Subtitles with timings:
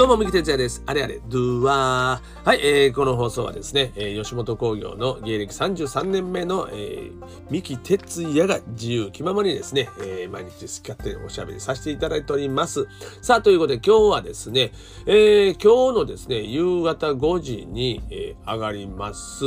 [0.00, 0.82] どうも、三木哲也です。
[0.86, 2.48] あれあれ、ドゥワー。
[2.48, 7.12] はい、えー、この放送はですね、えー、吉本興業の芸歴33年目の、えー、
[7.50, 12.88] 三木哲也が自由気ままにですね、えー、毎日好き勝手におしゃべりさせていただいております。
[13.20, 14.72] さあ、ということで今日はですね、
[15.04, 19.44] えー、今日のですね、夕方5時に、えー、上がります。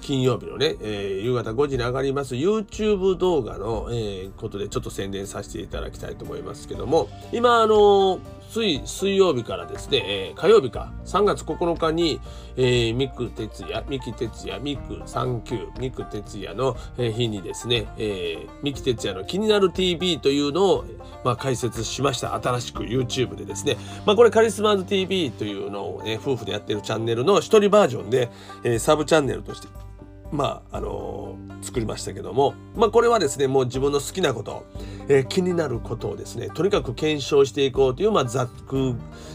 [0.00, 12.20] 金曜日のね、えー、夕方5時に上がります YouTube 動画の、えー、ことでちょっと宣伝させていただきたいと思いますけども、今、あのー、水、水曜日からですね、えー、火曜日か、3月9日に、
[12.56, 20.84] えー、ミク哲也、ミキ哲也、ミク39、ミク哲也の、日にですね、えー、ミキ哲也の気になる TV というのを、
[21.24, 22.34] まあ、解説しました。
[22.34, 23.76] 新しく YouTube でですね。
[24.06, 28.30] まあ、これカリスマーズ TV というのをね、夫婦でやってるチャンネルの一人バージョンで、
[28.62, 29.68] えー、サブチャンネルとして
[30.36, 34.64] まあ、あのー、作りましたけども、まあ、これはですね、もう自分の好きなこと、
[35.08, 38.48] えー、気になることをですね、とにかく検証していこうという、まあ、雑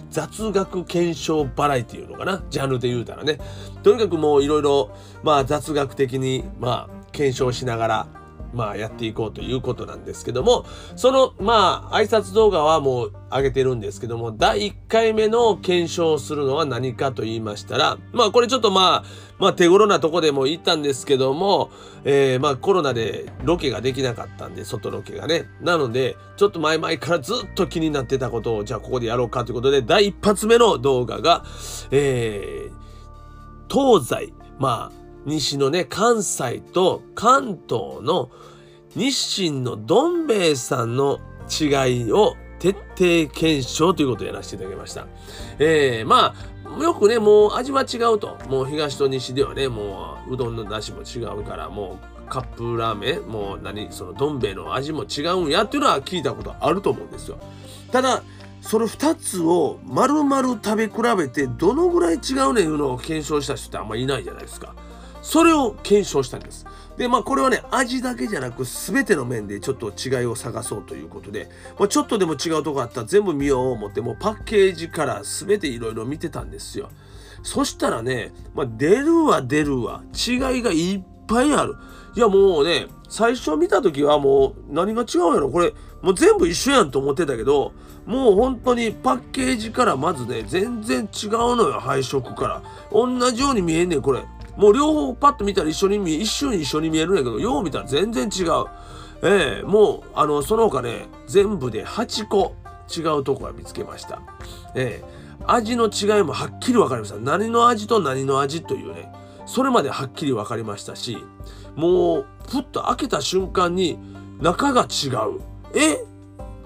[0.09, 3.39] 雑学検証バラエティーのかな、ジャンルで言うたらね。
[3.83, 4.91] とにかくもういろいろ、
[5.23, 8.07] まあ、雑学的に、まあ、検証しながら、
[8.53, 19.03] まあやっていこうということなんですけども、そのまあ挨拶動画はもう上げてるんですけども、第1回目の検証をするのは何かと言いましたら、まあこれちょっとまあ、
[19.39, 21.71] まあ手頃なとこでも行ったんですけども、
[22.03, 25.45] えー、まあコロナでロケができなかったんで、外ロケがね。
[25.61, 31.45] なので、ちょっと前々からずっと気になってたことを、じゃあここでやろうかということで、第一発目の動画が、
[31.91, 38.31] えー、東西、まあ、西のね、関西と関東の
[38.95, 45.07] 日清のどん兵衛さんの違いを徹底検証ということをやらせていただきました。
[45.57, 46.35] えー、ま
[46.69, 48.37] あ、よくね、もう味は違うと。
[48.47, 57.39] もう東と西ではね、もううどんの出汁も違うから、もうカップラーメン、もう何、そのどん兵衛の味も違うんやっていうのは聞いたことあると思うんですよ。
[57.91, 58.21] ただ、
[58.61, 64.75] その2つを丸々食べ比べてどのぐらい違うねんいうのを検証した人ってあんまりいないじゃないですか。
[65.21, 66.65] それを検証したんです。
[66.97, 71.49] で、まあこれはね、味だけじゃなく全ての面でちょっと違いを探そうということで、
[71.79, 76.89] まあ、ちょっとでも違うとこあったら全部見よう思って、もうパッケージから全ていろいろ見てたんですよ。
[77.43, 81.75] そしたらね、まあ、出るわ出るわ、違いがいっぱいある。
[82.15, 87.73] いやもうね、最初見た時はもう何が違うやろこれ、もう全部一緒やんと思ってたけど、
[88.05, 92.61] もう本当にパッケージからまずね、全然違うのよ、配色から。
[92.91, 94.21] 同じように見えんねん、これ。
[94.57, 98.65] もう両方パッと見たら一緒に見、一瞬一緒に見えるんやけど、よう見たら全然違う。
[99.23, 102.55] ええー、もう、あの、その他ね、全部で8個
[102.89, 104.21] 違うとこは見つけました。
[104.75, 107.19] ええー、味の違いもはっきり分かりました。
[107.19, 109.11] 何の味と何の味というね、
[109.45, 111.17] それまではっきり分かりましたし、
[111.75, 113.99] もう、ふっと開けた瞬間に
[114.41, 115.41] 中が違う。
[115.75, 116.03] え？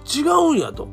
[0.05, 0.87] 違うんやと。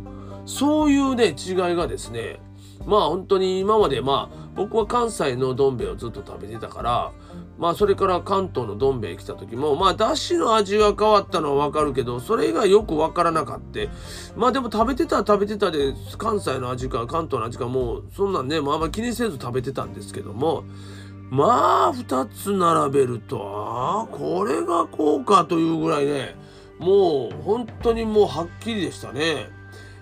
[0.46, 2.40] そういうね、違いがですね、
[2.86, 7.12] まあ本当に今までまあ僕は関西のどん兵衛をずっと食べてたから
[7.58, 13.80] まあそれから関東のどん兵衛来た時もまあだしの味が変わったのはわかるけどそれ以外よくわからなかった
[14.36, 20.64] まあでも食べてたら食べてたで関西の味か関東の味かもうそんなんねもうあんまり気にせず食べてたんですけども
[21.30, 26.36] まあ2つ並べるとあこれがこうかというぐらいね
[26.78, 29.48] もう本当にもうはっきりでしたね。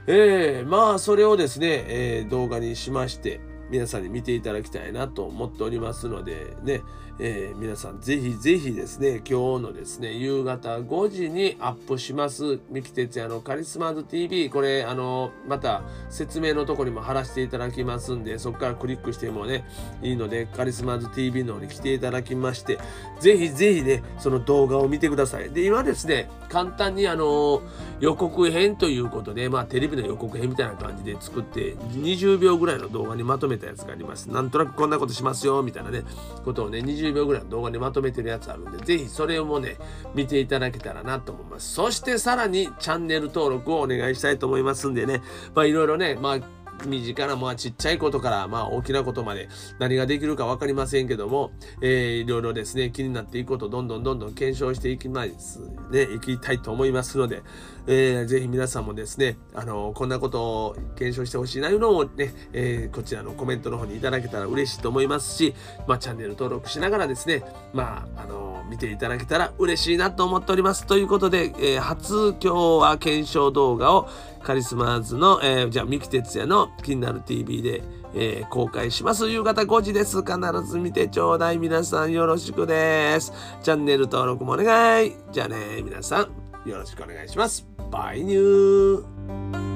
[0.06, 3.40] えー、まあそれをですね、えー、動画にしまして
[3.70, 6.82] 皆さんに見ていただきたいなと思っておりますのでね、
[7.22, 12.60] えー、皆さんぜひぜひですね今日のですね夕方5時にアップします。
[12.70, 19.64] 三木哲也のカリスマーズ TV これあのまた説明のとこにも貼らせていただきますんでそこからクリックしてもね
[20.02, 22.78] いいのでカリスマーズ TV の方に来ていただきまして
[23.20, 25.50] ぜひぜひねその動画を見てください。
[25.50, 27.62] で今ですね簡単にあの
[28.00, 34.30] 予告編ということでまあテレビの予告編みたいな感じで作って20秒ぐらいの動画にまとめたやつがあります。
[34.30, 36.04] なんとなくこんなことしますよ、みたいなね、
[36.44, 39.76] ことをね、20秒ぐらいの動画にまとめてるやつあるんで、ぜひそれもね、
[40.14, 41.74] 見ていただけたらなと思います。
[41.74, 45.22] そしてさらにチャンネル登録をお願いしたいと思いますんでね、
[45.54, 46.40] まあいろいろね、まあ
[46.86, 49.48] 身近な、まあ、ちっちゃいことから、まあ、大きなことまで
[49.78, 55.60] 何ができるか分かりませんけども、えー、いろいろですね、気になっていくことどんどんどんどん検証していきます、
[55.90, 57.42] ね、いきたいと思いますので、
[57.86, 65.54] えー、ぜひ皆さんもですね、あの、こんなことを検証してほしいないうのをね、えー、こちらのコメントの方にいただけたら嬉しいと思いますし、
[65.86, 67.42] まあ、チャンネル登録しながらですね、
[67.72, 70.86] まあ、あの、見ていただけたら嬉しいなと思っております。
[70.86, 74.08] ということで、えー、初今日は検証動画を
[74.42, 77.82] カリスマーズの、えー、じゃあ、三木哲也のの気になる TV で、
[78.14, 79.28] えー、公開します。
[79.28, 80.22] 夕方5時です。
[80.22, 81.58] 必ず見てちょうだい。
[81.58, 83.32] 皆さんよろしくです。
[83.62, 85.14] チャンネル登録もお願い。
[85.32, 86.28] じゃあね、皆さ
[86.66, 87.66] んよろしくお願いします。
[87.90, 89.69] バイニュー